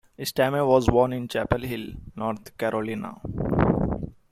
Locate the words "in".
1.13-1.27